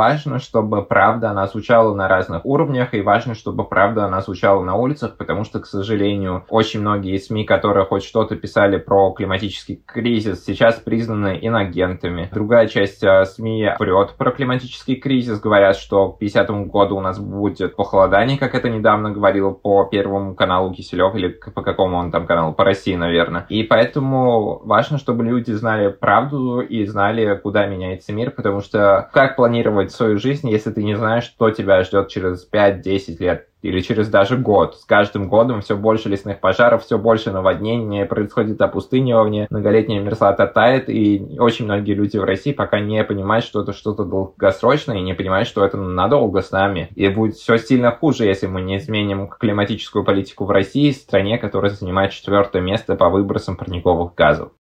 [0.00, 4.74] важно, чтобы правда, она звучала на разных уровнях, и важно, чтобы правда, она звучала на
[4.74, 10.42] улицах, потому что, к сожалению, очень многие СМИ, которые хоть что-то писали про климатический кризис,
[10.42, 12.30] сейчас признаны инагентами.
[12.32, 17.18] Другая часть э, СМИ врет про климатический кризис, говорят, что к 50 году у нас
[17.18, 22.26] будет похолодание, как это недавно говорил по Первому каналу Киселев, или по какому он там
[22.26, 23.44] каналу, по России, наверное.
[23.50, 29.36] И поэтому важно, чтобы люди знали правду и знали, куда меняется мир, потому что как
[29.36, 33.46] планировать свою жизнь, если ты не знаешь, что тебя ждет через 5-10 лет?
[33.62, 34.76] или через даже год.
[34.76, 40.88] С каждым годом все больше лесных пожаров, все больше наводнений, происходит опустынивание, многолетняя мерзлота тает,
[40.88, 45.14] и очень многие люди в России пока не понимают, что это что-то долгосрочное, и не
[45.14, 46.88] понимают, что это надолго с нами.
[46.94, 51.70] И будет все сильно хуже, если мы не изменим климатическую политику в России, стране, которая
[51.70, 54.52] занимает четвертое место по выбросам парниковых газов.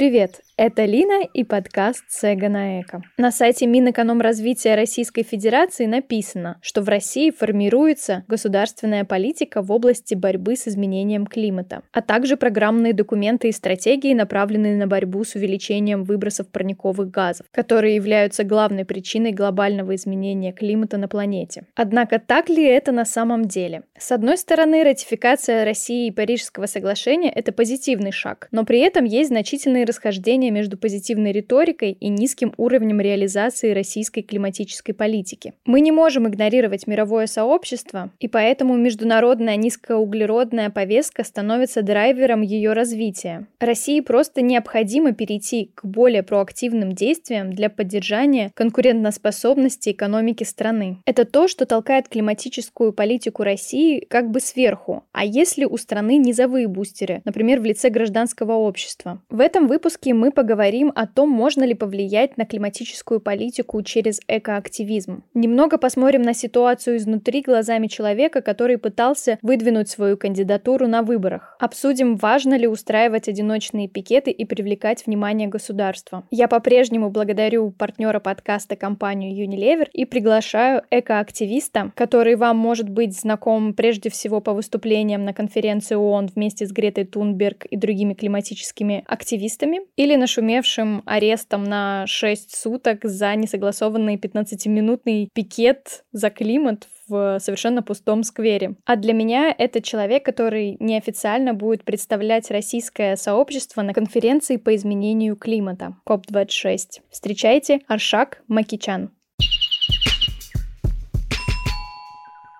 [0.00, 0.40] Привет!
[0.56, 3.02] Это Лина и подкаст «Сега на эко».
[3.16, 10.56] На сайте Минэкономразвития Российской Федерации написано, что в России формируется государственная политика в области борьбы
[10.56, 16.48] с изменением климата, а также программные документы и стратегии, направленные на борьбу с увеличением выбросов
[16.48, 21.64] парниковых газов, которые являются главной причиной глобального изменения климата на планете.
[21.74, 23.82] Однако так ли это на самом деле?
[23.98, 29.28] С одной стороны, ратификация России и Парижского соглашения– это позитивный шаг, но при этом есть
[29.28, 35.52] значительные расхождения между позитивной риторикой и низким уровнем реализации российской климатической политики.
[35.66, 43.46] Мы не можем игнорировать мировое сообщество, и поэтому международная низкоуглеродная повестка становится драйвером ее развития.
[43.58, 50.98] России просто необходимо перейти к более проактивным действиям для поддержания конкурентоспособности экономики страны.
[51.04, 55.04] Это то, что толкает климатическую политику России как бы сверху.
[55.12, 59.20] А если у страны низовые бустеры, например, в лице гражданского общества?
[59.28, 65.22] В этом выпуске мы поговорим о том, можно ли повлиять на климатическую политику через экоактивизм.
[65.32, 71.56] Немного посмотрим на ситуацию изнутри глазами человека, который пытался выдвинуть свою кандидатуру на выборах.
[71.58, 76.24] Обсудим, важно ли устраивать одиночные пикеты и привлекать внимание государства.
[76.30, 83.72] Я по-прежнему благодарю партнера подкаста компанию Unilever и приглашаю экоактивиста, который вам может быть знаком
[83.72, 89.69] прежде всего по выступлениям на конференции ООН вместе с Гретой Тунберг и другими климатическими активистами,
[89.96, 97.82] или на нашумевшим арестом на 6 суток за несогласованный 15-минутный пикет за климат в совершенно
[97.82, 98.76] пустом сквере.
[98.84, 105.36] А для меня это человек, который неофициально будет представлять российское сообщество на конференции по изменению
[105.36, 107.00] климата КОП-26.
[107.10, 109.10] Встречайте Аршак Макичан.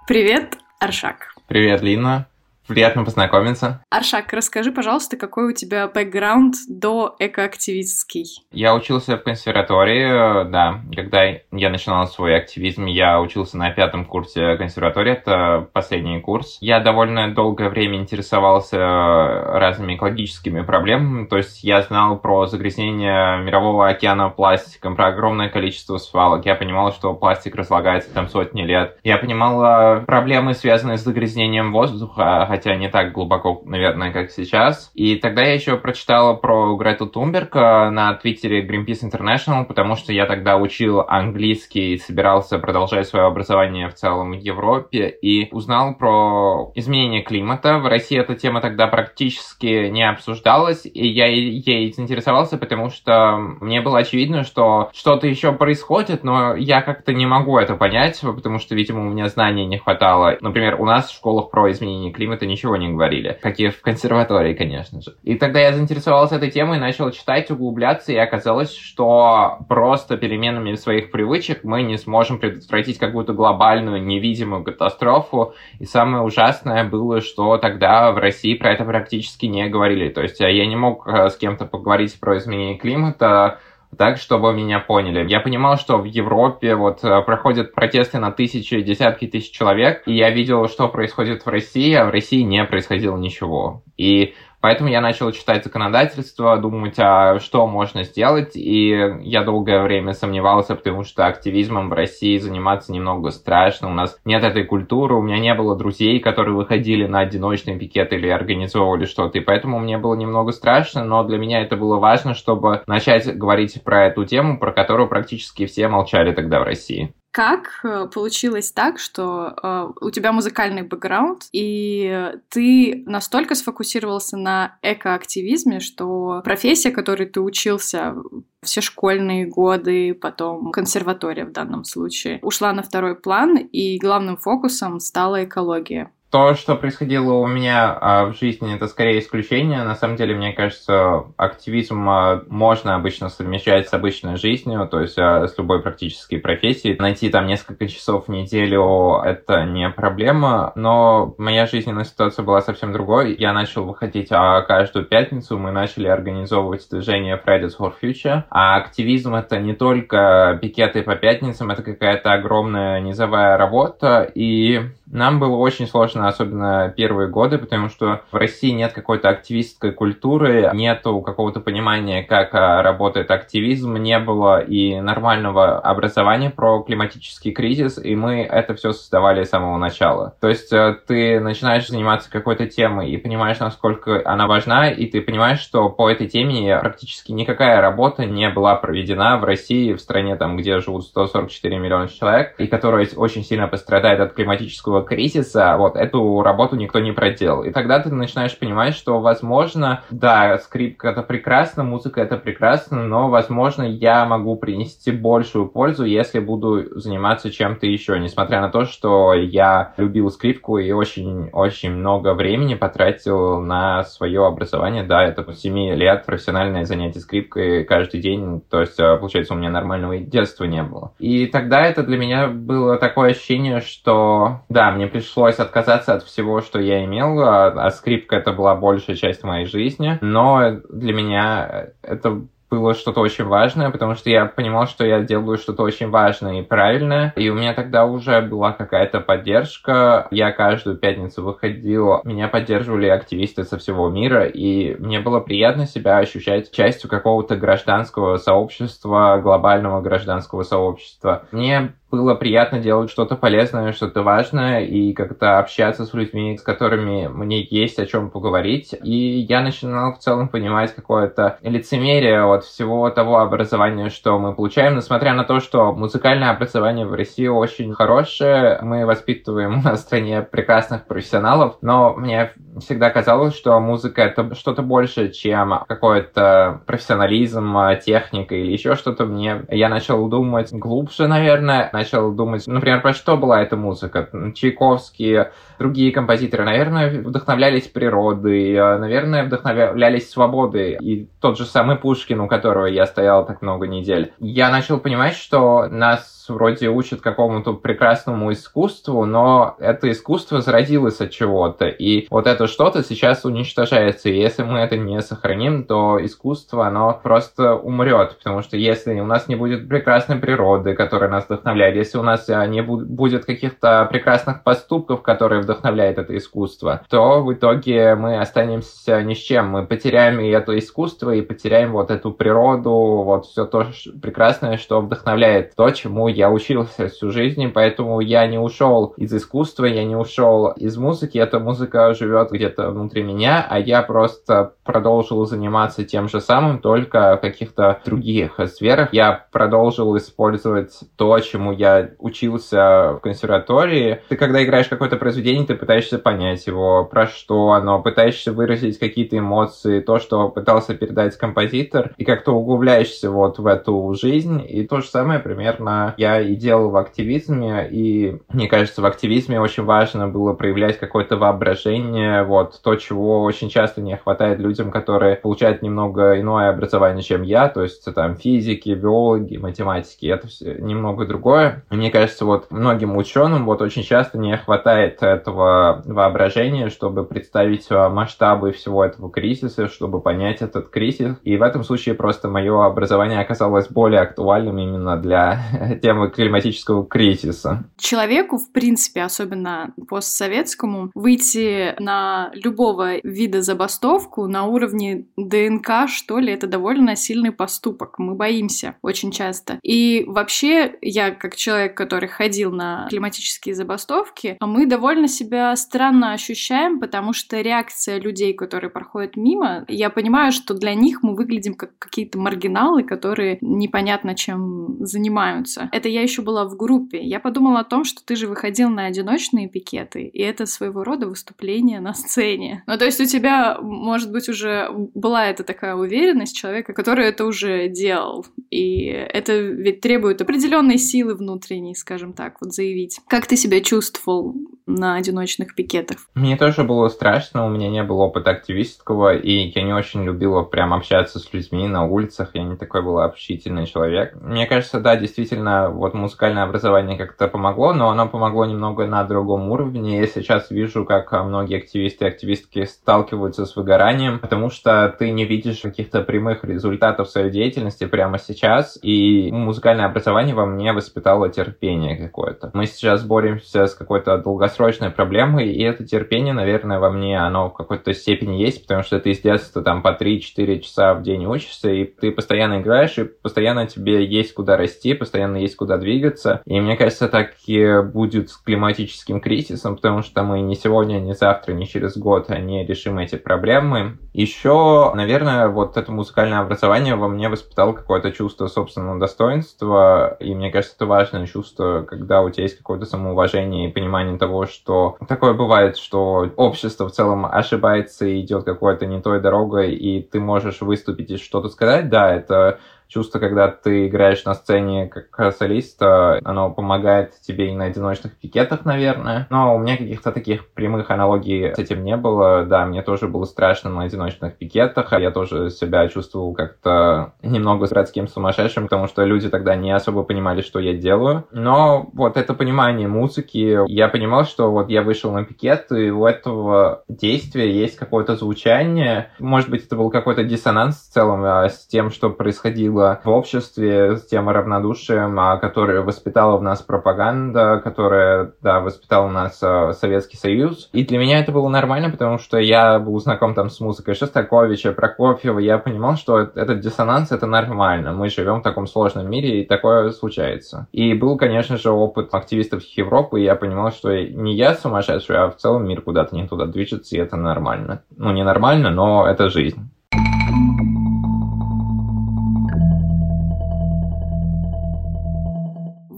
[0.08, 1.34] Привет, Аршак.
[1.46, 2.29] Привет, Лина.
[2.70, 3.82] Приятно познакомиться.
[3.90, 8.26] Аршак, расскажи, пожалуйста, какой у тебя бэкграунд до экоактивистский?
[8.52, 10.80] Я учился в консерватории, да.
[10.94, 16.58] Когда я начинал свой активизм, я учился на пятом курсе консерватории, это последний курс.
[16.60, 23.88] Я довольно долгое время интересовался разными экологическими проблемами, то есть я знал про загрязнение мирового
[23.88, 26.46] океана пластиком, про огромное количество свалок.
[26.46, 28.96] Я понимал, что пластик разлагается там сотни лет.
[29.02, 34.90] Я понимал э, проблемы, связанные с загрязнением воздуха, хотя не так глубоко, наверное, как сейчас.
[34.92, 40.12] И тогда я еще прочитала про Грету Тунберг э, на твиттере Greenpeace International, потому что
[40.12, 45.94] я тогда учил английский и собирался продолжать свое образование в целом в Европе, и узнал
[45.94, 47.78] про изменение климата.
[47.78, 53.80] В России эта тема тогда практически не обсуждалась, и я ей заинтересовался, потому что мне
[53.80, 58.74] было очевидно, что что-то еще происходит, но я как-то не могу это понять, потому что,
[58.74, 60.36] видимо, у меня знаний не хватало.
[60.42, 64.54] Например, у нас в школах про изменение климата ничего не говорили, как и в консерватории,
[64.54, 65.14] конечно же.
[65.22, 71.10] И тогда я заинтересовался этой темой, начал читать, углубляться, и оказалось, что просто переменами своих
[71.10, 75.54] привычек мы не сможем предотвратить какую-то глобальную невидимую катастрофу.
[75.78, 80.08] И самое ужасное было, что тогда в России про это практически не говорили.
[80.08, 83.60] То есть я не мог э, с кем-то поговорить про изменение климата,
[83.96, 85.28] так, чтобы меня поняли.
[85.28, 90.14] Я понимал, что в Европе вот э, проходят протесты на тысячи, десятки тысяч человек, и
[90.14, 93.82] я видел, что происходит в России, а в России не происходило ничего.
[93.96, 98.88] И Поэтому я начал читать законодательство, думать, а что можно сделать, и
[99.22, 104.44] я долгое время сомневался, потому что активизмом в России заниматься немного страшно, у нас нет
[104.44, 109.38] этой культуры, у меня не было друзей, которые выходили на одиночный пикет или организовывали что-то,
[109.38, 113.82] и поэтому мне было немного страшно, но для меня это было важно, чтобы начать говорить
[113.82, 117.14] про эту тему, про которую практически все молчали тогда в России.
[117.32, 124.78] Как э, получилось так, что э, у тебя музыкальный бэкграунд, и ты настолько сфокусировался на
[124.82, 128.16] экоактивизме, что профессия, которой ты учился
[128.62, 134.98] все школьные годы, потом консерватория в данном случае, ушла на второй план, и главным фокусом
[134.98, 136.10] стала экология?
[136.30, 139.82] То, что происходило у меня а, в жизни, это скорее исключение.
[139.82, 145.18] На самом деле, мне кажется, активизм а, можно обычно совмещать с обычной жизнью, то есть
[145.18, 146.96] а, с любой практической профессией.
[146.98, 152.92] Найти там несколько часов в неделю— это не проблема, но моя жизненная ситуация была совсем
[152.92, 153.34] другой.
[153.34, 159.34] Я начал выходить а, каждую пятницу, мы начали организовывать движение Fridays for Future, а активизм—
[159.36, 164.80] это не только пикеты по пятницам, это какая-то огромная низовая работа, и
[165.10, 170.70] нам было очень сложно, особенно первые годы, потому что в России нет какой-то активистской культуры,
[170.74, 177.98] нету какого-то понимания, как а, работает активизм, не было и нормального образования про климатический кризис,
[178.02, 180.34] и мы это все создавали с самого начала.
[180.40, 185.20] То есть э, ты начинаешь заниматься какой-то темой и понимаешь, насколько она важна, и ты
[185.20, 190.36] понимаешь, что по этой теме практически никакая работа не была проведена в России, в стране,
[190.36, 195.96] там, где живут 144 миллиона человек, и которая очень сильно пострадает от климатического кризиса вот
[196.10, 197.62] эту работу никто не проделал.
[197.62, 203.28] И тогда ты начинаешь понимать, что, возможно, да, скрипка это прекрасно, музыка это прекрасно, но,
[203.30, 209.32] возможно, я могу принести большую пользу, если буду заниматься чем-то еще, несмотря на то, что
[209.34, 215.04] я любил скрипку и очень-очень много времени потратил на свое образование.
[215.04, 219.70] Да, это 7 лет профессиональное занятие скрипкой каждый день, то есть, э, получается, у меня
[219.70, 221.12] нормального детства не было.
[221.18, 226.60] И тогда это для меня было такое ощущение, что, да, мне пришлось отказаться от всего,
[226.60, 231.88] что я имел, а, а скрипка это была большая часть моей жизни, но для меня
[232.02, 236.60] это было что-то очень важное, потому что я понимал, что я делаю что-то очень важное
[236.60, 240.28] и правильное, и у меня тогда уже была какая-то поддержка.
[240.30, 246.18] Я каждую пятницу выходил, меня поддерживали активисты со всего мира, и мне было приятно себя
[246.18, 251.46] ощущать частью какого-то гражданского сообщества, глобального гражданского сообщества.
[251.50, 257.28] Мне было приятно делать что-то полезное, что-то важное и как-то общаться с людьми, с которыми
[257.28, 258.94] мне есть о чем поговорить.
[259.02, 264.96] И я начинал в целом понимать какое-то лицемерие от всего того образования, что мы получаем,
[264.96, 271.06] несмотря на то, что музыкальное образование в России очень хорошее, мы воспитываем на стране прекрасных
[271.06, 278.72] профессионалов, но мне всегда казалось, что музыка это что-то больше, чем какой-то профессионализм, техника или
[278.72, 279.24] еще что-то.
[279.26, 284.28] Мне я начал думать глубже, наверное, начал думать, например, про что была эта музыка.
[284.54, 285.46] Чайковский,
[285.78, 290.96] другие композиторы, наверное, вдохновлялись природой, наверное, вдохновлялись свободой.
[291.00, 294.32] И тот же самый Пушкин, у которого я стоял так много недель.
[294.38, 301.30] Я начал понимать, что нас вроде учат какому-то прекрасному искусству, но это искусство зародилось от
[301.30, 306.86] чего-то, и вот это что-то сейчас уничтожается, и если мы это не сохраним, то искусство,
[306.86, 311.96] оно просто умрет, потому что если у нас не будет прекрасной природы, которая нас вдохновляет,
[311.96, 317.52] если у нас а, не будет каких-то прекрасных поступков, которые вдохновляют это искусство, то в
[317.52, 322.32] итоге мы останемся ни с чем, мы потеряем и это искусство, и потеряем вот эту
[322.32, 323.86] природу, вот все то
[324.20, 329.84] прекрасное, что вдохновляет то, чему я учился всю жизнь, поэтому я не ушел из искусства,
[329.84, 335.44] я не ушел из музыки, эта музыка живет где-то внутри меня, а я просто продолжил
[335.44, 339.10] заниматься тем же самым, только в каких-то других сферах.
[339.12, 344.22] Я продолжил использовать то, чему я учился в консерватории.
[344.30, 349.36] Ты когда играешь какое-то произведение, ты пытаешься понять его, про что оно, пытаешься выразить какие-то
[349.36, 354.64] эмоции, то, что пытался передать композитор, и как-то углубляешься вот в эту жизнь.
[354.66, 359.06] И то же самое примерно я я и делал в активизме, и мне кажется, в
[359.06, 364.90] активизме очень важно было проявлять какое-то воображение, вот, то, чего очень часто не хватает людям,
[364.90, 370.74] которые получают немного иное образование, чем я, то есть там физики, биологи, математики, это все
[370.74, 371.84] немного другое.
[371.90, 377.88] И мне кажется, вот многим ученым вот очень часто не хватает этого воображения, чтобы представить
[377.90, 381.36] масштабы всего этого кризиса, чтобы понять этот кризис.
[381.42, 385.60] И в этом случае просто мое образование оказалось более актуальным именно для
[386.10, 387.84] темы климатического кризиса.
[387.96, 396.52] Человеку, в принципе, особенно постсоветскому, выйти на любого вида забастовку на уровне ДНК, что ли,
[396.52, 398.18] это довольно сильный поступок.
[398.18, 399.78] Мы боимся очень часто.
[399.84, 406.98] И вообще, я как человек, который ходил на климатические забастовки, мы довольно себя странно ощущаем,
[406.98, 411.96] потому что реакция людей, которые проходят мимо, я понимаю, что для них мы выглядим как
[411.98, 417.22] какие-то маргиналы, которые непонятно чем занимаются это я еще была в группе.
[417.22, 421.26] Я подумала о том, что ты же выходил на одиночные пикеты, и это своего рода
[421.26, 422.82] выступление на сцене.
[422.86, 427.44] Ну, то есть у тебя, может быть, уже была эта такая уверенность человека, который это
[427.44, 428.46] уже делал.
[428.70, 433.20] И это ведь требует определенной силы внутренней, скажем так, вот заявить.
[433.28, 434.56] Как ты себя чувствовал
[434.94, 436.18] на одиночных пикетах?
[436.34, 440.62] Мне тоже было страшно, у меня не было опыта активистского, и я не очень любила
[440.62, 444.34] прям общаться с людьми на улицах, я не такой был общительный человек.
[444.40, 449.70] Мне кажется, да, действительно, вот музыкальное образование как-то помогло, но оно помогло немного на другом
[449.70, 450.18] уровне.
[450.18, 455.44] Я сейчас вижу, как многие активисты и активистки сталкиваются с выгоранием, потому что ты не
[455.44, 462.16] видишь каких-то прямых результатов своей деятельности прямо сейчас, и музыкальное образование во мне воспитало терпение
[462.16, 462.70] какое-то.
[462.74, 464.79] Мы сейчас боремся с какой-то долгосрочной
[465.14, 469.34] проблемой, и это терпение, наверное, во мне, оно в какой-то степени есть, потому что ты
[469.34, 473.86] с детства там по 3-4 часа в день учишься, и ты постоянно играешь, и постоянно
[473.86, 476.62] тебе есть куда расти, постоянно есть куда двигаться.
[476.66, 481.34] И мне кажется, так и будет с климатическим кризисом, потому что мы не сегодня, не
[481.34, 484.18] завтра, не через год не решим эти проблемы.
[484.32, 490.70] Еще, наверное, вот это музыкальное образование во мне воспитало какое-то чувство собственного достоинства, и мне
[490.70, 495.52] кажется, это важное чувство, когда у тебя есть какое-то самоуважение и понимание того, что такое
[495.52, 500.80] бывает, что общество в целом ошибается и идет какой-то не той дорогой, и ты можешь
[500.80, 502.78] выступить и что-то сказать, да, это
[503.10, 508.84] чувство, когда ты играешь на сцене как солист, оно помогает тебе и на одиночных пикетах,
[508.84, 509.46] наверное.
[509.50, 512.64] Но у меня каких-то таких прямых аналогий с этим не было.
[512.64, 515.12] Да, мне тоже было страшно на одиночных пикетах.
[515.12, 520.62] Я тоже себя чувствовал как-то немного городским сумасшедшим, потому что люди тогда не особо понимали,
[520.62, 521.44] что я делаю.
[521.50, 526.26] Но вот это понимание музыки, я понимал, что вот я вышел на пикет, и у
[526.26, 529.30] этого действия есть какое-то звучание.
[529.40, 533.28] Может быть, это был какой-то диссонанс в целом а, с тем, что происходило происходило в
[533.28, 539.58] обществе с тем равнодушием, а, которое воспитала в нас пропаганда, которая, да, воспитала в нас
[539.62, 540.88] а, Советский Союз.
[540.92, 544.92] И для меня это было нормально, потому что я был знаком там с музыкой Шостаковича,
[544.92, 548.12] Прокофьева, я понимал, что этот диссонанс— это нормально.
[548.12, 550.86] Мы живем в таком сложном мире, и такое случается.
[550.92, 555.50] И был, конечно же, опыт активистов Европы, и я понимал, что не я сумасшедший, а
[555.50, 558.02] в целом мир куда-то не туда движется, и это нормально.
[558.16, 559.90] Ну, не нормально, но это жизнь.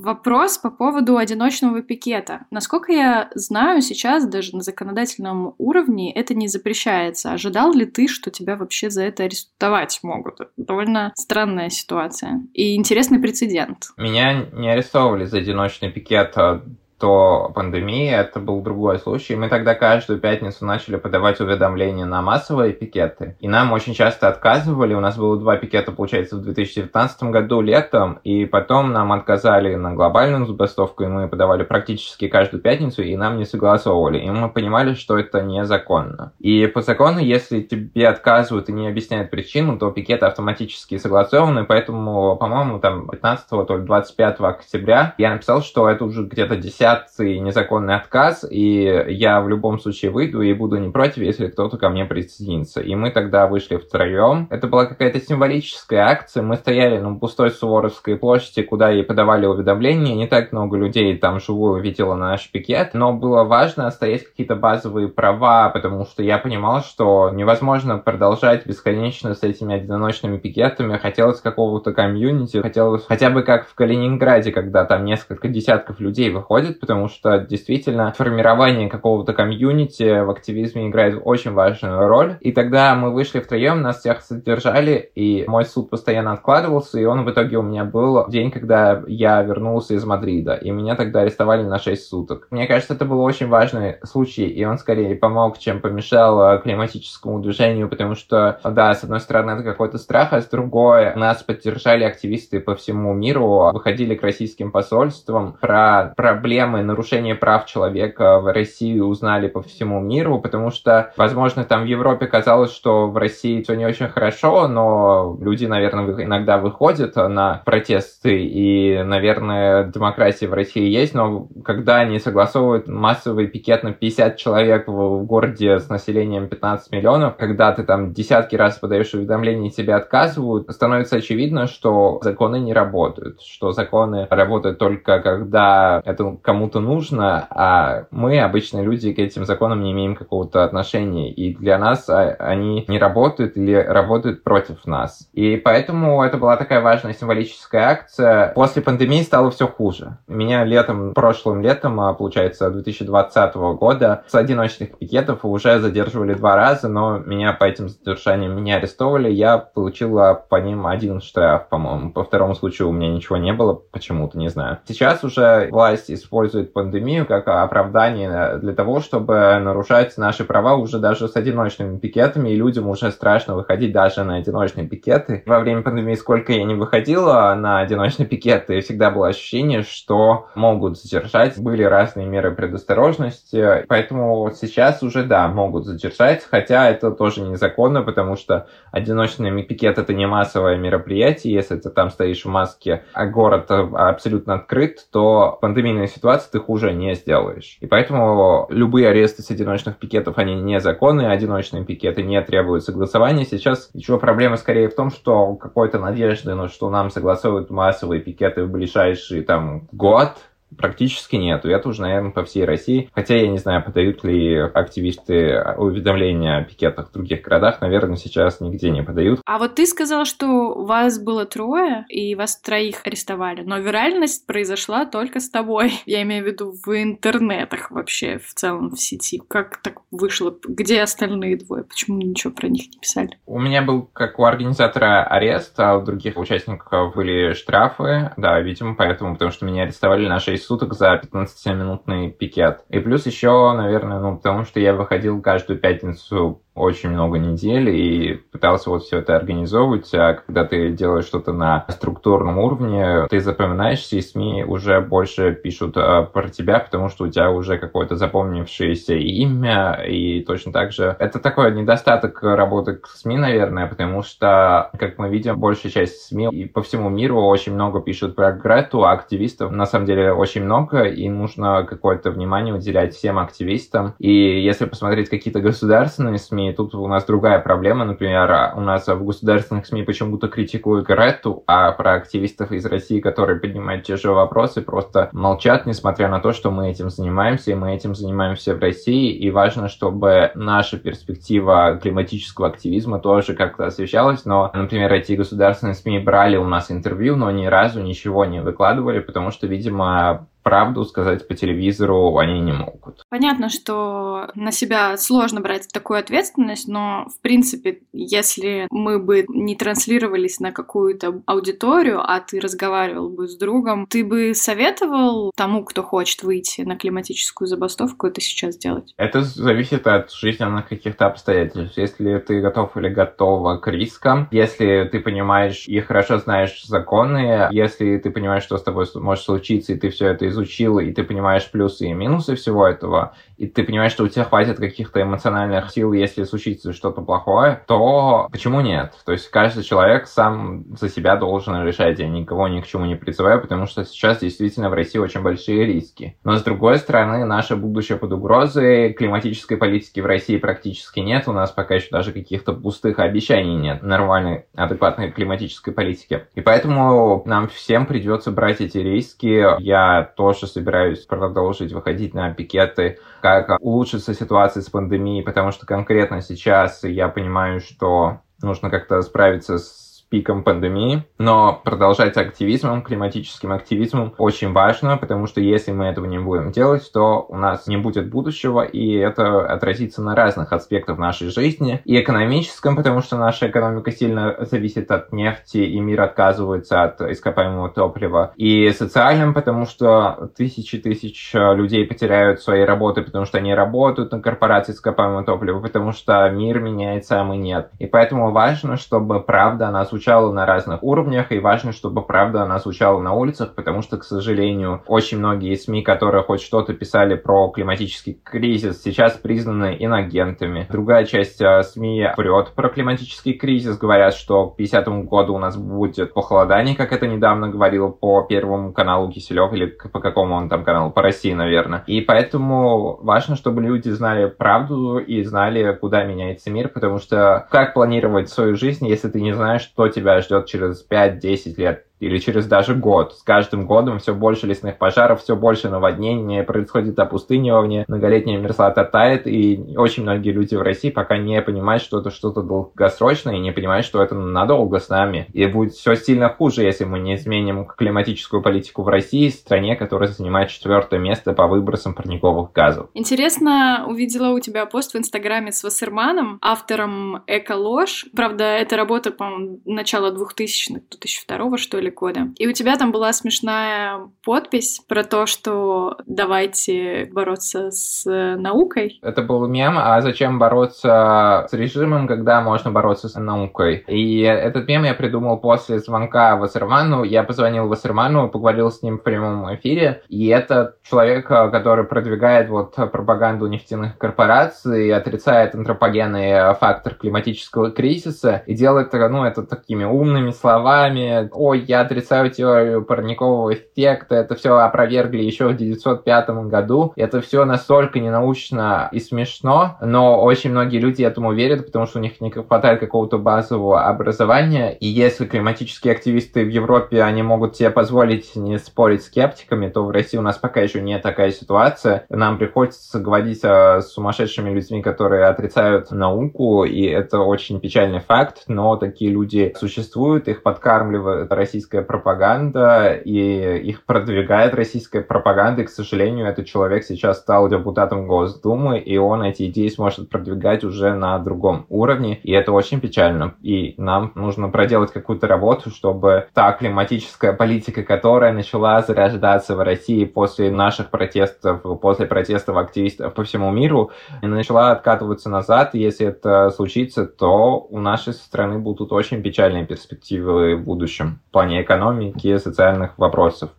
[0.02, 2.46] Вопрос по поводу одиночного пикета.
[2.50, 7.32] Насколько я знаю, сейчас даже на законодательном уровне это не запрещается.
[7.32, 10.40] Ожидал ли ты, что тебя вообще за это арестовать могут?
[10.40, 13.90] Это довольно странная ситуация и интересный прецедент.
[13.96, 16.64] Меня не арестовывали за одиночный пикет а
[17.02, 19.34] до пандемии это был другой случай.
[19.34, 24.94] Мы тогда каждую пятницу начали подавать уведомления на массовые пикеты, и нам очень часто отказывали.
[24.94, 29.92] У нас было два пикета, получается, в 2019 году летом, и потом нам отказали на
[29.94, 34.18] глобальную забастовку, и мы подавали практически каждую пятницу, и нам не согласовывали.
[34.18, 36.32] И мы понимали, что это незаконно.
[36.38, 42.36] И по закону, если тебе отказывают и не объясняют причину, то пикеты автоматически согласованы, поэтому,
[42.36, 47.38] по-моему, там 15 то ли 25 октября я написал, что это уже где-то 10 апелляции,
[47.38, 51.88] незаконный отказ, и я в любом случае выйду и буду не против, если кто-то ко
[51.88, 52.80] мне присоединится.
[52.80, 54.46] И мы тогда вышли втроем.
[54.50, 56.42] Это была какая-то символическая акция.
[56.42, 60.14] Мы стояли на пустой Суворовской площади, куда и подавали уведомления.
[60.14, 65.08] Не так много людей там живую видело наш пикет, но было важно отстоять какие-то базовые
[65.08, 70.96] права, потому что я понимал, что невозможно продолжать бесконечно с этими одиночными пикетами.
[70.96, 76.80] Хотелось какого-то комьюнити, хотелось хотя бы как в Калининграде, когда там несколько десятков людей выходит,
[76.82, 82.36] потому что действительно формирование какого-то комьюнити в активизме играет очень важную роль.
[82.40, 87.24] И тогда мы вышли втроем, нас всех содержали, и мой суд постоянно откладывался, и он
[87.24, 91.62] в итоге у меня был день, когда я вернулся из Мадрида, и меня тогда арестовали
[91.62, 92.48] на 6 суток.
[92.50, 97.88] Мне кажется, это был очень важный случай, и он скорее помог, чем помешал климатическому движению,
[97.88, 102.58] потому что, да, с одной стороны, это какой-то страх, а с другой нас поддержали активисты
[102.58, 108.98] по всему миру, выходили к российским посольствам про проблемы проблемы нарушения прав человека в России
[108.98, 113.74] узнали по всему миру, потому что, возможно, там в Европе казалось, что в России все
[113.74, 120.88] не очень хорошо, но люди, наверное, иногда выходят на протесты, и, наверное, демократия в России
[120.88, 126.92] есть, но когда они согласовывают массовый пикет на 50 человек в городе с населением 15
[126.92, 132.58] миллионов, когда ты там десятки раз подаешь уведомления и тебе отказывают, становится очевидно, что законы
[132.58, 139.18] не работают, что законы работают только когда это кому-то нужно, а мы, обычные люди, к
[139.18, 141.32] этим законам не имеем какого-то отношения.
[141.32, 145.30] И для нас а, они не работают или работают против нас.
[145.32, 148.52] И поэтому это была такая важная символическая акция.
[148.52, 150.18] После пандемии стало все хуже.
[150.28, 156.88] Меня летом, прошлым летом, а, получается, 2020 года с одиночных пикетов уже задерживали два раза,
[156.88, 159.30] но меня по этим задержаниям не арестовывали.
[159.30, 162.12] Я получила по ним один штраф, по-моему.
[162.12, 164.80] По второму случаю у меня ничего не было, почему-то, не знаю.
[164.86, 166.41] Сейчас уже власть использует
[166.72, 172.56] пандемию как оправдание для того, чтобы нарушать наши права уже даже с одиночными пикетами, и
[172.56, 175.42] людям уже страшно выходить даже на одиночные пикеты.
[175.46, 180.98] Во время пандемии сколько я не выходила на одиночные пикеты, всегда было ощущение, что могут
[180.98, 181.58] задержать.
[181.58, 188.36] Были разные меры предосторожности, поэтому сейчас уже, да, могут задержать, хотя это тоже незаконно, потому
[188.36, 193.70] что одиночный пикет это не массовое мероприятие, если ты там стоишь в маске, а город
[193.70, 197.76] абсолютно открыт, то пандемийная ситуация ты хуже не сделаешь.
[197.80, 203.44] И поэтому любые аресты с одиночных пикетов, они незаконные, одиночные пикеты не требуют согласования.
[203.44, 208.64] Сейчас еще проблема скорее в том, что какой-то надежды, ну, что нам согласуют массовые пикеты
[208.64, 210.32] в ближайший там год,
[210.76, 211.68] практически нету.
[211.68, 213.10] Это уже, наверное, по всей России.
[213.14, 217.80] Хотя я не знаю, подают ли активисты уведомления о пикетах в других городах.
[217.80, 219.40] Наверное, сейчас нигде не подают.
[219.46, 223.62] А вот ты сказала, что вас было трое, и вас троих арестовали.
[223.62, 225.92] Но виральность произошла только с тобой.
[226.06, 229.40] Я имею в виду в интернетах вообще, в целом в сети.
[229.48, 230.54] Как так вышло?
[230.66, 231.84] Где остальные двое?
[231.84, 233.38] Почему ничего про них не писали?
[233.46, 238.32] У меня был, как у организатора, арест, а у других участников были штрафы.
[238.36, 242.84] Да, видимо, поэтому, потому что меня арестовали на 6 суток за 15-минутный пикет.
[242.88, 248.34] И плюс еще, наверное, ну, потому что я выходил каждую пятницу очень много недель и
[248.50, 254.16] пытался вот все это организовывать, а когда ты делаешь что-то на структурном уровне, ты запоминаешься,
[254.16, 259.14] и СМИ уже больше пишут э, про тебя, потому что у тебя уже какое-то запомнившееся
[259.14, 265.18] имя, и точно так же это такой недостаток работы к СМИ, наверное, потому что, как
[265.18, 269.12] мы видим, большая часть СМИ и по всему миру очень много пишут про Грету, а
[269.12, 274.14] активистов на самом деле очень много, и нужно какое-то внимание уделять всем активистам.
[274.18, 276.72] И если посмотреть какие-то государственные СМИ, СМИ.
[276.72, 278.04] Тут у нас другая проблема.
[278.04, 283.58] Например, у нас в государственных СМИ почему-то критикуют Гретту, а про активистов из России, которые
[283.58, 287.94] поднимают те же вопросы, просто молчат, несмотря на то, что мы этим занимаемся, и мы
[287.94, 289.32] этим занимаемся в России.
[289.32, 294.44] И важно, чтобы наша перспектива климатического активизма тоже как-то освещалась.
[294.44, 299.20] Но, например, эти государственные СМИ брали у нас интервью, но ни разу ничего не выкладывали,
[299.20, 303.24] потому что, видимо, правду сказать по телевизору они не могут.
[303.28, 309.76] Понятно, что на себя сложно брать такую ответственность, но, в принципе, если мы бы не
[309.76, 316.02] транслировались на какую-то аудиторию, а ты разговаривал бы с другом, ты бы советовал тому, кто
[316.02, 319.14] хочет выйти на климатическую забастовку, это сейчас делать?
[319.16, 321.98] Это зависит от жизненных каких-то обстоятельств.
[321.98, 328.18] Если ты готов или готова к рискам, если ты понимаешь и хорошо знаешь законы, если
[328.18, 331.68] ты понимаешь, что с тобой может случиться, и ты все это изучил, и ты понимаешь
[331.70, 336.12] плюсы и минусы всего этого, и ты понимаешь, что у тебя хватит каких-то эмоциональных сил,
[336.12, 339.14] если случится что-то плохое, то почему нет?
[339.24, 343.14] То есть каждый человек сам за себя должен решать, я никого ни к чему не
[343.14, 346.36] призываю, потому что сейчас действительно в России очень большие риски.
[346.42, 351.52] Но с другой стороны, наше будущее под угрозой, климатической политики в России практически нет, у
[351.52, 356.46] нас пока еще даже каких-то пустых обещаний нет нормальной, адекватной климатической политики.
[356.56, 359.80] И поэтому нам всем придется брать эти риски.
[359.80, 366.42] Я тоже собираюсь продолжить выходить на пикеты, как улучшится ситуация с пандемией, потому что конкретно
[366.42, 374.32] сейчас я понимаю, что нужно как-то справиться с пиком пандемии, но продолжать активизмом, климатическим активизмом
[374.38, 378.30] очень важно, потому что если мы этого не будем делать, то у нас не будет
[378.30, 382.00] будущего, и это отразится на разных аспектах нашей жизни.
[382.06, 387.90] И экономическом, потому что наша экономика сильно зависит от нефти, и мир отказывается от ископаемого
[387.90, 388.54] топлива.
[388.56, 394.40] И социальным, потому что тысячи тысяч людей потеряют свои работы, потому что они работают на
[394.40, 397.90] корпорации ископаемого топлива, потому что мир меняется, а мы нет.
[397.98, 402.78] И поэтому важно, чтобы правда нас звучала на разных уровнях, и важно, чтобы правда она
[402.78, 407.68] звучала на улицах, потому что, к сожалению, очень многие СМИ, которые хоть что-то писали про
[407.68, 410.86] климатический кризис, сейчас признаны инагентами.
[410.90, 415.76] Другая часть э, СМИ врет про климатический кризис, говорят, что к 50 году у нас
[415.76, 420.84] будет похолодание, как это недавно говорил по Первому каналу Киселев, или по какому он там
[420.84, 422.04] каналу, по России, наверное.
[422.06, 427.94] И поэтому важно, чтобы люди знали правду и знали, куда меняется мир, потому что как
[427.94, 432.66] планировать свою жизнь, если ты не знаешь, что тебя ждет через 5-10 лет или через
[432.66, 433.34] даже год.
[433.34, 439.48] С каждым годом все больше лесных пожаров, все больше наводнений, происходит опустынивание, многолетняя мерзлота тает,
[439.48, 443.72] и очень многие люди в России пока не понимают, что это что-то долгосрочное, и не
[443.72, 445.48] понимают, что это надолго с нами.
[445.52, 450.28] И будет все сильно хуже, если мы не изменим климатическую политику в России, стране, которая
[450.28, 453.08] занимает четвертое место по выбросам парниковых газов.
[453.14, 458.26] Интересно, увидела у тебя пост в Инстаграме с Вассерманом, автором «Эколожь».
[458.36, 462.48] Правда, это работа, по-моему, начала 2000-х, 2002 что ли, года.
[462.58, 469.18] И у тебя там была смешная подпись про то, что давайте бороться с наукой.
[469.22, 474.04] Это был мем, а зачем бороться с режимом, когда можно бороться с наукой?
[474.08, 477.24] И этот мем я придумал после звонка Вассерману.
[477.24, 482.94] Я позвонил Вассерману, поговорил с ним в прямом эфире, и это человек, который продвигает вот
[482.94, 491.48] пропаганду нефтяных корпораций, отрицает антропогенный фактор климатического кризиса и делает ну, это такими умными словами.
[491.52, 497.12] Ой, я отрицаю теорию парникового эффекта, это все опровергли еще в 1905 году.
[497.16, 502.22] Это все настолько ненаучно и смешно, но очень многие люди этому верят, потому что у
[502.22, 504.92] них не хватает какого-то базового образования.
[504.92, 510.04] И если климатические активисты в Европе, они могут себе позволить не спорить с скептиками, то
[510.04, 512.26] в России у нас пока еще не такая ситуация.
[512.28, 518.96] Нам приходится говорить с сумасшедшими людьми, которые отрицают науку, и это очень печальный факт, но
[518.96, 526.46] такие люди существуют, их подкармливает российская пропаганда, и их продвигает российская пропаганда, и, к сожалению,
[526.46, 531.84] этот человек сейчас стал депутатом Госдумы, и он эти идеи сможет продвигать уже на другом
[531.90, 533.54] уровне, и это очень печально.
[533.60, 540.24] И нам нужно проделать какую-то работу, чтобы та климатическая политика, которая начала зарождаться в России
[540.24, 545.94] после наших протестов, после протестов активистов по всему миру, начала откатываться назад.
[545.94, 551.71] И если это случится, то у нашей страны будут очень печальные перспективы в будущем плане
[551.80, 553.70] экономики и социальных вопросов.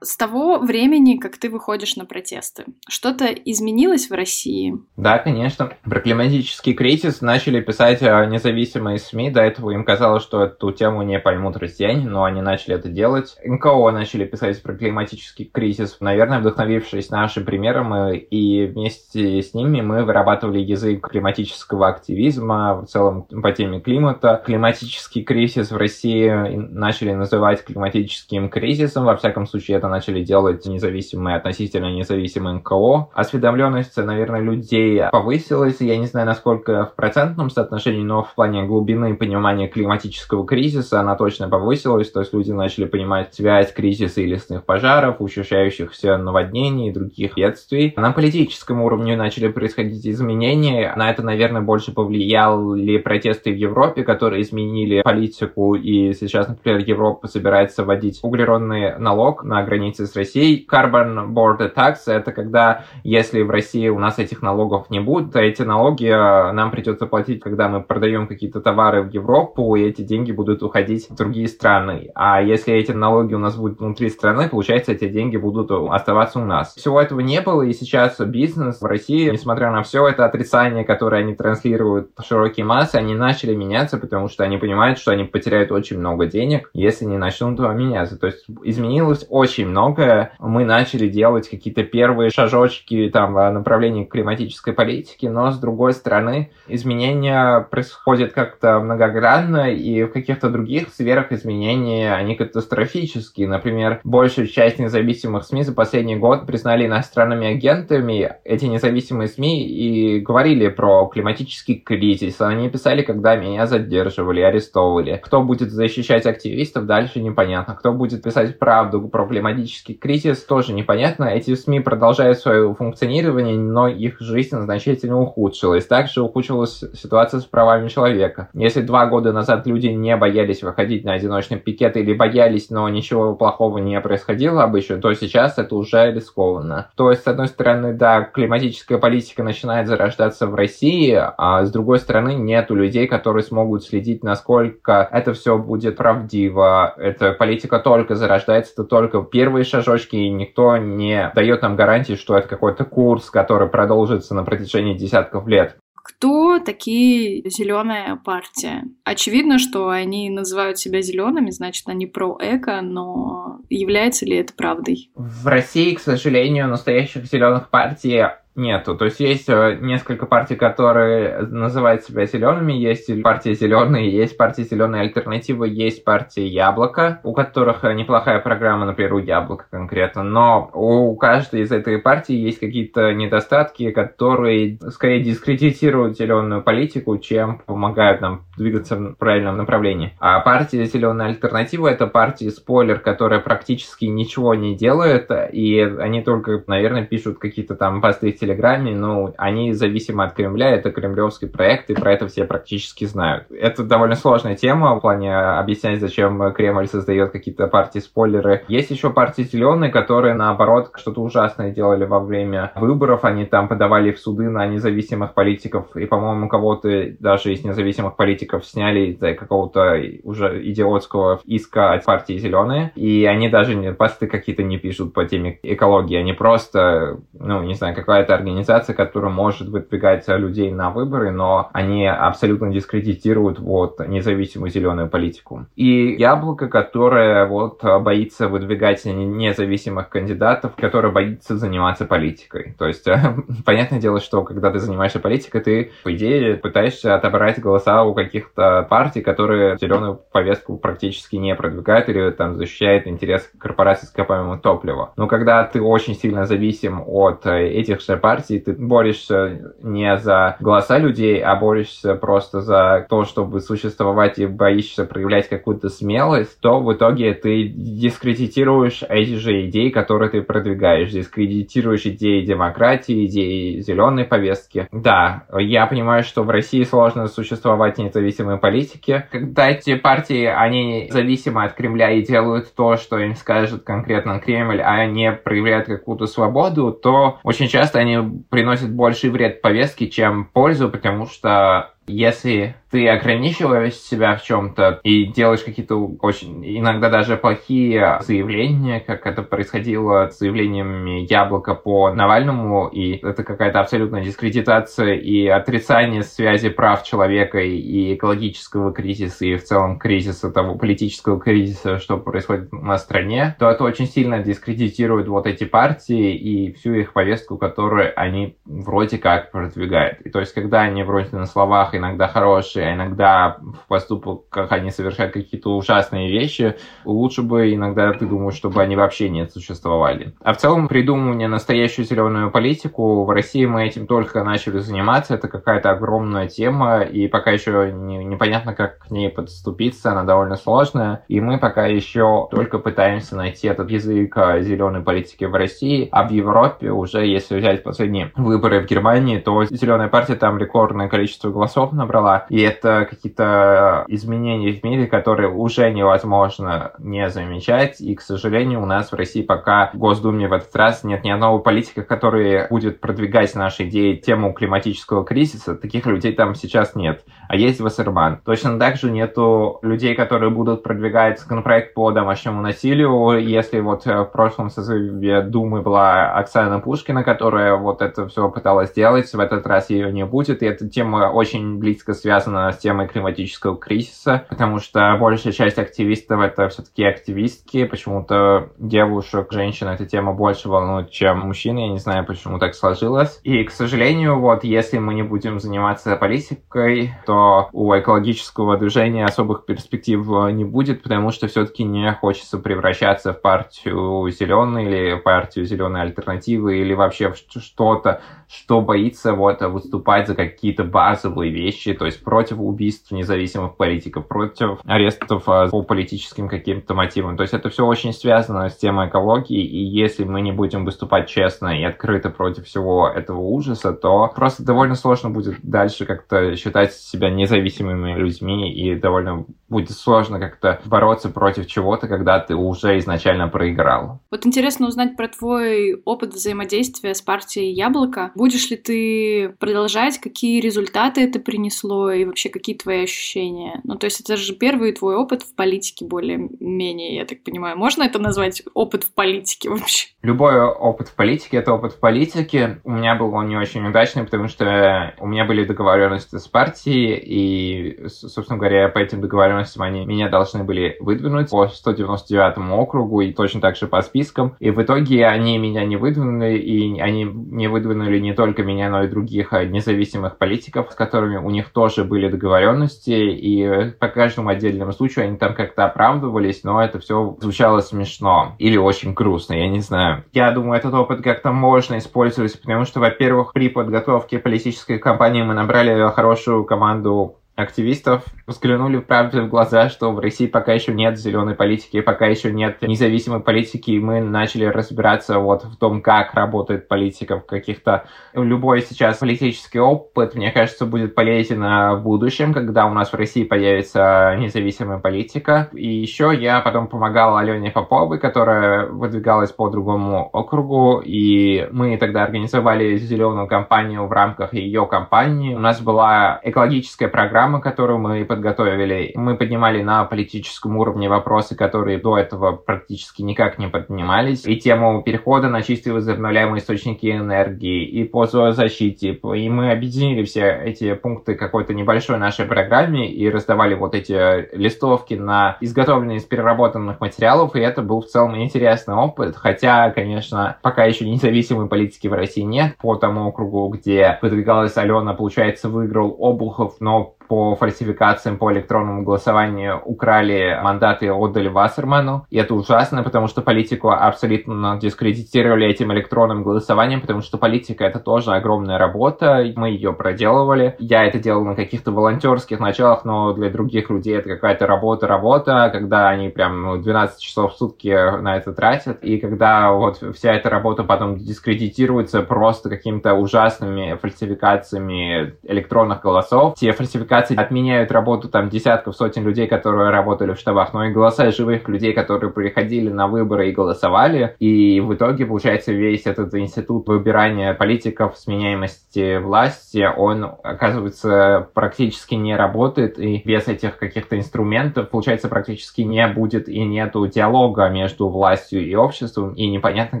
[0.14, 4.78] С того времени, как ты выходишь на протесты, что-то изменилось в России?
[4.96, 5.72] Да, конечно.
[5.82, 9.32] Про климатический кризис начали писать а, независимые СМИ.
[9.32, 13.36] До этого им казалось, что эту тему не поймут россияне, но они начали это делать.
[13.44, 20.04] НКО начали писать про климатический кризис, наверное, вдохновившись нашим примером, и вместе с ними мы
[20.04, 24.40] вырабатывали язык климатического активизма в целом по теме климата.
[24.46, 30.66] Климатический кризис в России начали называть климатическим кризисом, во всяком случае это начали начали делать
[30.66, 33.08] независимые, относительно независимые НКО.
[33.14, 35.80] Осведомленность, наверное, людей повысилась.
[35.80, 41.16] Я не знаю, насколько в процентном соотношении, но в плане глубины понимания климатического кризиса она
[41.16, 42.10] точно повысилась.
[42.10, 47.94] То есть люди начали понимать связь кризиса и лесных пожаров, учащающихся наводнений и других бедствий.
[47.96, 50.92] На политическом уровне начали происходить изменения.
[50.96, 55.74] На это, наверное, больше повлияли протесты в Европе, которые изменили политику.
[55.74, 60.66] И сейчас, например, Европа собирается вводить углеродный налог на границе границы с Россией.
[60.70, 65.40] Carbon Border Tax— это когда, если в России у нас этих налогов не будет, то
[65.40, 70.02] эти налоги э, нам придется платить, когда мы продаем какие-то товары в Европу, и эти
[70.02, 72.10] деньги будут уходить в другие страны.
[72.14, 76.44] А если эти налоги у нас будут внутри страны, получается, эти деньги будут оставаться у
[76.44, 76.74] нас.
[76.74, 81.22] Всего этого не было, и сейчас бизнес в России, несмотря на все это отрицание, которое
[81.22, 85.72] они транслируют в широкие массы, они начали меняться, потому что они понимают, что они потеряют
[85.72, 88.18] очень много денег, если не начнут меняться.
[88.18, 90.32] То есть изменилось очень много многое.
[90.38, 96.50] Мы начали делать какие-то первые шажочки там, в направлении климатической политики, но с другой стороны
[96.68, 103.48] изменения происходят как-то многогранно, и в каких-то других сферах изменения они катастрофические.
[103.48, 108.36] Например, большую часть независимых СМИ за последний год признали иностранными агентами.
[108.44, 112.40] Эти независимые СМИ и говорили про климатический кризис.
[112.40, 115.20] Они писали, когда меня задерживали, арестовывали.
[115.22, 117.74] Кто будет защищать активистов, дальше непонятно.
[117.74, 121.24] Кто будет писать правду про климатический климатический кризис, тоже непонятно.
[121.24, 125.86] Эти СМИ продолжают свое функционирование, но их жизнь значительно ухудшилась.
[125.86, 128.48] Также ухудшилась ситуация с правами человека.
[128.54, 133.34] Если два года назад люди не боялись выходить на одиночный пикет или боялись, но ничего
[133.34, 136.90] плохого не происходило обычно, то сейчас это уже рискованно.
[136.96, 141.98] То есть, с одной стороны, да, климатическая политика начинает зарождаться в России, а с другой
[141.98, 146.94] стороны, нету людей, которые смогут следить, насколько это все будет правдиво.
[146.96, 152.14] Эта политика только зарождается, это только первый первые шажочки, и никто не дает нам гарантии,
[152.14, 155.76] что это какой-то курс, который продолжится на протяжении десятков лет.
[155.94, 158.84] Кто такие зеленая партия?
[159.04, 165.10] Очевидно, что они называют себя зелеными, значит, они про эко, но является ли это правдой?
[165.14, 168.22] В России, к сожалению, настоящих зеленых партий
[168.56, 168.96] нету.
[168.96, 172.72] То есть есть э, несколько партий, которые называют себя зелеными.
[172.72, 179.14] Есть партия зеленые, есть партия зеленые альтернативы, есть партия яблоко, у которых неплохая программа, например,
[179.14, 180.22] у яблока конкретно.
[180.22, 187.58] Но у каждой из этой партии есть какие-то недостатки, которые скорее дискредитируют зеленую политику, чем
[187.66, 190.12] помогают нам двигаться в правильном направлении.
[190.20, 196.62] А партия зеленая альтернатива это партия спойлер, которая практически ничего не делает, и они только,
[196.66, 201.94] наверное, пишут какие-то там посты Телеграме, ну, они зависимы от Кремля, это кремлевский проект, и
[201.94, 203.46] про это все практически знают.
[203.50, 208.64] Это довольно сложная тема в плане объяснять, зачем Кремль создает какие-то партии-спойлеры.
[208.68, 214.12] Есть еще партии зеленые, которые, наоборот, что-то ужасное делали во время выборов, они там подавали
[214.12, 219.98] в суды на независимых политиков, и, по-моему, кого-то даже из независимых политиков сняли из-за какого-то
[220.22, 225.58] уже идиотского иска от партии зеленые, и они даже посты какие-то не пишут по теме
[225.62, 231.68] экологии, они просто, ну, не знаю, какая-то организация, которая может выдвигать людей на выборы, но
[231.72, 235.66] они абсолютно дискредитируют вот независимую зеленую политику.
[235.76, 242.74] И Яблоко, которое вот боится выдвигать независимых кандидатов, которое боится заниматься политикой.
[242.78, 243.06] То есть,
[243.64, 248.86] понятное дело, что когда ты занимаешься политикой, ты, по идее, пытаешься отобрать голоса у каких-то
[248.88, 255.12] партий, которые зеленую повестку практически не продвигают или там защищают интерес корпорации с ископаемого топлива.
[255.16, 260.98] Но когда ты очень сильно зависим от этих же партии, ты борешься не за голоса
[260.98, 266.92] людей, а борешься просто за то, чтобы существовать и боишься проявлять какую-то смелость, то в
[266.92, 274.88] итоге ты дискредитируешь эти же идеи, которые ты продвигаешь, дискредитируешь идеи демократии, идеи зеленой повестки.
[274.92, 279.28] Да, я понимаю, что в России сложно существовать независимой политике.
[279.30, 284.80] Когда эти партии, они зависимы от Кремля и делают то, что им скажет конкретно Кремль,
[284.80, 288.18] а не проявляют какую-то свободу, то очень часто они
[288.50, 295.26] приносят больший вред повестке, чем пользу, потому что если ты ограничиваешь себя в чем-то и
[295.26, 302.86] делаешь какие-то очень иногда даже плохие заявления, как это происходило с заявлениями Яблока по Навальному,
[302.88, 309.64] и это какая-то абсолютная дискредитация и отрицание связи прав человека и экологического кризиса, и в
[309.64, 315.46] целом кризиса того политического кризиса, что происходит на стране, то это очень сильно дискредитирует вот
[315.46, 320.20] эти партии и всю их повестку, которую они вроде как продвигают.
[320.20, 324.90] И то есть, когда они вроде на словах иногда хорошие, а иногда в поступках они
[324.90, 330.34] совершают какие-то ужасные вещи, лучше бы иногда ты думаешь, чтобы они вообще не существовали.
[330.42, 335.48] А в целом придумывание настоящую зеленую политику в России мы этим только начали заниматься, это
[335.48, 341.24] какая-то огромная тема, и пока еще не, непонятно, как к ней подступиться, она довольно сложная,
[341.28, 346.30] и мы пока еще только пытаемся найти этот язык зеленой политики в России, а в
[346.30, 351.83] Европе уже, если взять последние выборы в Германии, то зеленая партия там рекордное количество голосов
[351.84, 358.20] голосов набрала, и это какие-то изменения в мире, которые уже невозможно не замечать, и, к
[358.20, 362.02] сожалению, у нас в России пока в Госдуме в этот раз нет ни одного политика,
[362.02, 367.80] который будет продвигать наши идеи тему климатического кризиса, таких людей там сейчас нет, а есть
[367.80, 368.40] Вассерман.
[368.44, 374.24] Точно так же нету людей, которые будут продвигать законопроект по домашнему насилию, если вот в
[374.26, 379.90] прошлом созыве Думы была Оксана Пушкина, которая вот это все пыталась сделать, в этот раз
[379.90, 385.16] ее не будет, и эта тема очень близко связана с темой климатического кризиса, потому что
[385.20, 387.84] большая часть активистов это все-таки активистки.
[387.84, 391.76] Почему-то девушек, женщин эта тема больше волнует, чем мужчин.
[391.76, 393.40] Я не знаю, почему так сложилось.
[393.42, 399.66] И, к сожалению, вот если мы не будем заниматься политикой, то у экологического движения особых
[399.66, 400.20] перспектив
[400.52, 406.78] не будет, потому что все-таки не хочется превращаться в партию зеленой или партию зеленой альтернативы
[406.78, 413.10] или вообще что-то, что боится вот выступать за какие-то базовые вещи, то есть против убийств
[413.10, 417.36] независимых политиков, против арестов а, по политическим каким-то мотивам.
[417.36, 421.28] То есть это все очень связано с темой экологии, и если мы не будем выступать
[421.28, 426.92] честно и открыто против всего этого ужаса, то просто довольно сложно будет дальше как-то считать
[426.92, 433.48] себя независимыми людьми, и довольно будет сложно как-то бороться против чего-то, когда ты уже изначально
[433.48, 434.20] проиграл.
[434.30, 438.30] Вот интересно узнать про твой опыт взаимодействия с партией «Яблоко».
[438.36, 440.18] Будешь ли ты продолжать?
[440.18, 442.12] Какие результаты это принесло?
[442.12, 443.80] И вообще, какие твои ощущения?
[443.82, 447.76] Ну, то есть это же первый твой опыт в политике более-менее, я так понимаю.
[447.76, 450.08] Можно это назвать опыт в политике вообще?
[450.22, 452.80] Любой опыт в политике— это опыт в политике.
[452.84, 457.16] У меня был он не очень удачный, потому что у меня были договоренности с партией,
[457.16, 463.32] и, собственно говоря, по этим договоренностям они меня должны были выдвинуть по 199 округу и
[463.32, 464.56] точно так же по спискам.
[464.58, 469.04] И в итоге они меня не выдвинули, и они не выдвинули не только меня, но
[469.04, 474.92] и других независимых политиков, с которыми у них тоже были договоренности, и по каждому отдельному
[474.92, 479.80] случаю они там как-то оправдывались, но это все звучало смешно или очень грустно, я не
[479.80, 480.24] знаю.
[480.32, 485.54] Я думаю, этот опыт как-то можно использовать, потому что, во-первых, при подготовке политической кампании мы
[485.54, 491.54] набрали хорошую команду активистов взглянули правде в глаза, что в России пока еще нет зеленой
[491.54, 496.88] политики, пока еще нет независимой политики, и мы начали разбираться вот в том, как работает
[496.88, 498.06] политика в каких-то...
[498.34, 503.44] Любой сейчас политический опыт, мне кажется, будет полезен в будущем, когда у нас в России
[503.44, 505.68] появится независимая политика.
[505.72, 512.24] И еще я потом помогал Алене Поповой, которая выдвигалась по другому округу, и мы тогда
[512.24, 515.54] организовали зеленую кампанию в рамках ее кампании.
[515.54, 519.12] У нас была экологическая программа, программы, которую мы подготовили.
[519.16, 524.46] Мы поднимали на политическом уровне вопросы, которые до этого практически никак не поднимались.
[524.46, 529.12] И тему перехода на чистые возобновляемые источники энергии, и по зоозащите.
[529.12, 535.14] И мы объединили все эти пункты какой-то небольшой нашей программе и раздавали вот эти листовки
[535.14, 537.56] на изготовленные из переработанных материалов.
[537.56, 539.36] И это был в целом интересный опыт.
[539.36, 542.76] Хотя, конечно, пока еще независимой политики в России нет.
[542.78, 549.80] По тому округу, где выдвигалась Алена, получается, выиграл Обухов, но по фальсификациям по электронному голосованию
[549.84, 552.26] украли мандаты и отдали Вассерману.
[552.30, 557.98] И это ужасно, потому что политику абсолютно дискредитировали этим электронным голосованием, потому что политика— это
[557.98, 559.44] тоже огромная работа.
[559.56, 560.76] Мы ее проделывали.
[560.78, 566.08] Я это делал на каких-то волонтерских началах, но для других людей это какая-то работа-работа, когда
[566.08, 569.02] они прям 12 часов в сутки на это тратят.
[569.02, 576.72] И когда вот вся эта работа потом дискредитируется просто какими-то ужасными фальсификациями электронных голосов, те
[576.72, 581.30] фальсификации фальсификации отменяют работу там десятков, сотен людей, которые работали в штабах, но и голоса
[581.30, 584.34] живых людей, которые приходили на выборы и голосовали.
[584.38, 592.36] И в итоге, получается, весь этот институт выбирания политиков, сменяемости власти, он, оказывается, практически не
[592.36, 598.66] работает, и без этих каких-то инструментов, получается, практически не будет и нету диалога между властью
[598.66, 600.00] и обществом, и непонятно,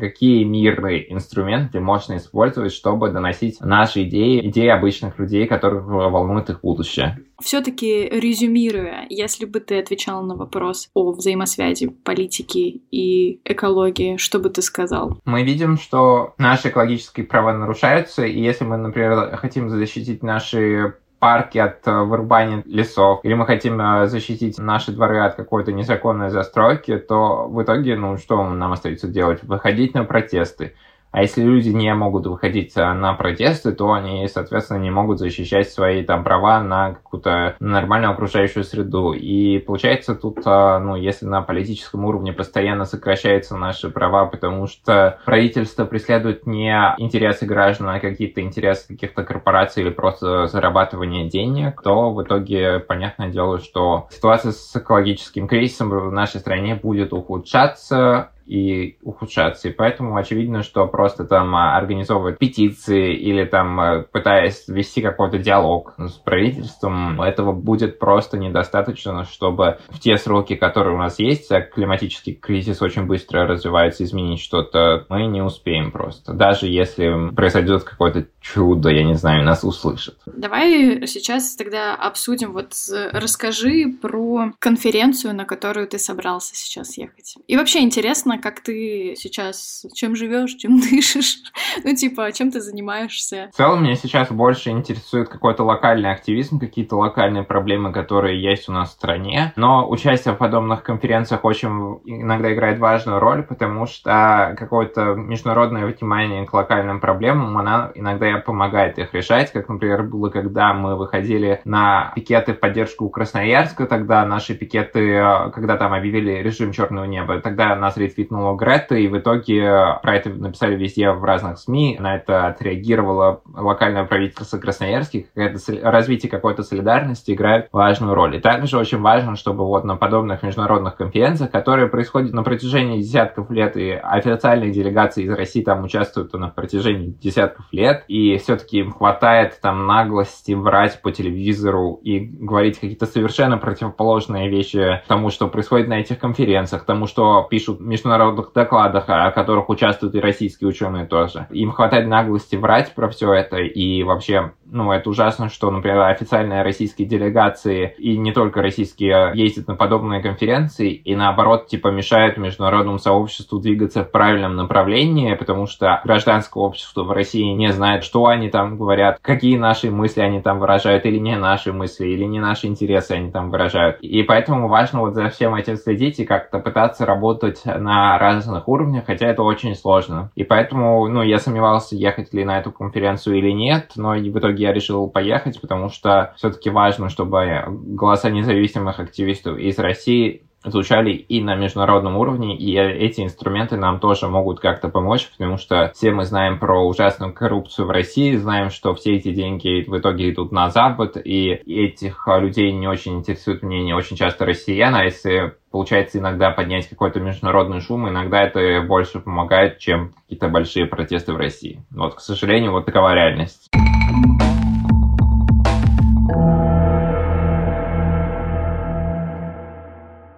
[0.00, 6.60] какие мирные инструменты можно использовать, чтобы доносить наши идеи, идеи обычных людей, которых волнует их
[6.60, 7.24] будущее дальше.
[7.40, 14.50] Все-таки резюмируя, если бы ты отвечал на вопрос о взаимосвязи политики и экологии, что бы
[14.50, 15.18] ты сказал?
[15.24, 21.56] Мы видим, что наши экологические права нарушаются, и если мы, например, хотим защитить наши парки
[21.56, 26.98] от э, вырубания лесов, или мы хотим э, защитить наши дворы от какой-то незаконной застройки,
[26.98, 29.42] то в итоге, ну, что нам остается делать?
[29.42, 30.74] Выходить на протесты.
[31.14, 35.70] А если люди не могут выходить э, на протесты, то они, соответственно, не могут защищать
[35.70, 39.12] свои там права на какую-то нормальную окружающую среду.
[39.12, 45.20] И получается тут, э, ну, если на политическом уровне постоянно сокращаются наши права, потому что
[45.24, 52.12] правительство преследует не интересы граждан, а какие-то интересы каких-то корпораций или просто зарабатывание денег, то
[52.12, 58.98] в итоге понятное дело, что ситуация с экологическим кризисом в нашей стране будет ухудшаться, и
[59.02, 59.68] ухудшаться.
[59.68, 65.38] И поэтому очевидно, что просто там а, организовывать петиции или там а, пытаясь вести какой-то
[65.38, 71.50] диалог с правительством, этого будет просто недостаточно, чтобы в те сроки, которые у нас есть,
[71.52, 76.32] а климатический кризис очень быстро развивается, изменить что-то, мы не успеем просто.
[76.32, 80.18] Даже если произойдет какое-то чудо, я не знаю, нас услышат.
[80.26, 82.72] Давай сейчас тогда обсудим, вот
[83.12, 87.36] расскажи про конференцию, на которую ты собрался сейчас ехать.
[87.46, 91.38] И вообще интересно, интересно, как ты сейчас, чем живешь, чем дышишь,
[91.82, 93.50] ну, типа, чем ты занимаешься.
[93.52, 98.72] В целом, меня сейчас больше интересует какой-то локальный активизм, какие-то локальные проблемы, которые есть у
[98.72, 99.52] нас в стране.
[99.56, 106.44] Но участие в подобных конференциях очень иногда играет важную роль, потому что какое-то международное внимание
[106.44, 112.12] к локальным проблемам, она иногда помогает их решать, как, например, было, когда мы выходили на
[112.14, 115.22] пикеты в поддержку Красноярска, тогда наши пикеты,
[115.54, 120.16] когда там объявили режим черного неба, тогда нас ретвитировали воскликнула Грета, и в итоге про
[120.16, 121.98] это написали везде в разных СМИ.
[122.00, 125.26] На это отреагировало локальное правительство Красноярский.
[125.34, 128.36] Это развитие какой-то солидарности играет важную роль.
[128.36, 133.50] И также очень важно, чтобы вот на подобных международных конференциях, которые происходят на протяжении десятков
[133.50, 138.92] лет, и официальные делегации из России там участвуют на протяжении десятков лет, и все-таки им
[138.92, 145.88] хватает там наглости врать по телевизору и говорить какие-то совершенно противоположные вещи тому, что происходит
[145.88, 147.84] на этих конференциях, тому, что пишут в
[148.14, 151.46] международных докладах, о которых участвуют и российские ученые тоже.
[151.50, 156.62] Им хватает наглости врать про все это, и вообще, ну, это ужасно, что, например, официальные
[156.62, 162.98] российские делегации, и не только российские, ездят на подобные конференции, и наоборот, типа, мешают международному
[162.98, 168.48] сообществу двигаться в правильном направлении, потому что гражданское общество в России не знает, что они
[168.48, 172.66] там говорят, какие наши мысли они там выражают, или не наши мысли, или не наши
[172.66, 174.00] интересы они там выражают.
[174.00, 179.04] И поэтому важно вот за всем этим следить и как-то пытаться работать на разных уровнях,
[179.06, 180.30] хотя это очень сложно.
[180.34, 184.63] И поэтому, ну, я сомневался, ехать ли на эту конференцию или нет, но в итоге
[184.64, 191.42] я решил поехать, потому что все-таки важно, чтобы голоса независимых активистов из России звучали и
[191.42, 196.24] на международном уровне, и эти инструменты нам тоже могут как-то помочь, потому что все мы
[196.24, 200.70] знаем про ужасную коррупцию в России, знаем, что все эти деньги в итоге идут на
[200.70, 206.50] Запад, и этих людей не очень интересует мнение очень часто россиян, а если получается иногда
[206.50, 211.84] поднять какой-то международный шум, иногда это больше помогает, чем какие-то большие протесты в России.
[211.90, 213.68] Вот, к сожалению, вот такова реальность.
[214.14, 214.63] Bye.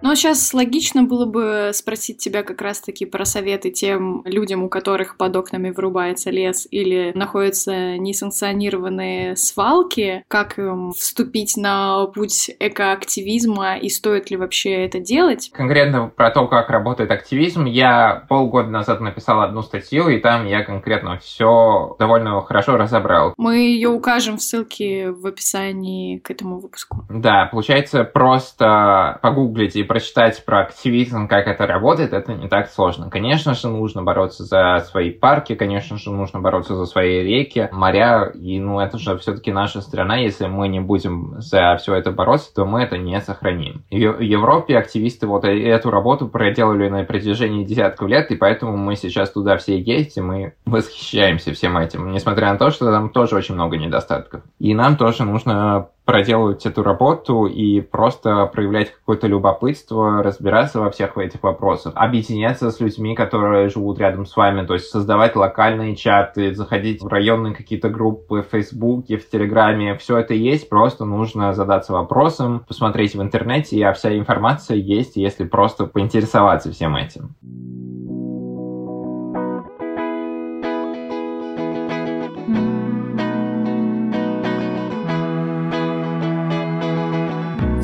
[0.07, 5.17] Но сейчас логично было бы спросить тебя как раз-таки про советы тем людям, у которых
[5.17, 13.89] под окнами вырубается лес или находятся несанкционированные свалки, как им вступить на путь экоактивизма и
[13.89, 15.51] стоит ли вообще это делать?
[15.53, 20.63] Конкретно про то, как работает активизм, я полгода назад написал одну статью, и там я
[20.63, 23.33] конкретно все довольно хорошо разобрал.
[23.35, 27.05] Мы ее укажем в ссылке в описании к этому выпуску.
[27.09, 33.09] Да, получается просто погуглить и прочитать про активизм, как это работает, это не так сложно.
[33.09, 38.31] Конечно же, нужно бороться за свои парки, конечно же, нужно бороться за свои реки, моря,
[38.35, 42.53] и, ну, это же все-таки наша страна, если мы не будем за все это бороться,
[42.53, 43.85] то мы это не сохраним.
[43.89, 48.95] В Европе активисты вот э, эту работу проделали на протяжении десятков лет, и поэтому мы
[48.95, 53.55] сейчас туда все ездим и восхищаемся всем этим, несмотря на то, что там тоже очень
[53.55, 54.43] много недостатков.
[54.59, 61.17] И нам тоже нужно проделывать эту работу и просто проявлять какое-то любопытство, разбираться во всех
[61.17, 66.55] этих вопросах, объединяться с людьми, которые живут рядом с вами, то есть создавать локальные чаты,
[66.55, 71.91] заходить в районные какие-то группы в Фейсбуке, в Телеграме, все это есть, просто нужно задаться
[71.91, 77.35] вопросом, посмотреть в интернете, а вся информация есть, если просто поинтересоваться всем этим.